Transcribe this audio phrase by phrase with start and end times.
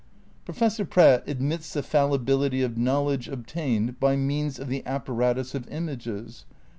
[0.45, 6.43] Professor Pratt admits the fallibility of knowledge obtained by means of the apparatus of images.